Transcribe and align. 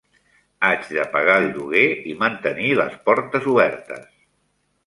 Haig 0.69 0.87
de 0.97 1.03
pagar 1.15 1.35
el 1.41 1.45
lloguer 1.57 1.85
i 2.13 2.17
mantenir 2.23 2.73
les 2.81 2.97
portes 3.11 3.47
obertes. 3.55 4.13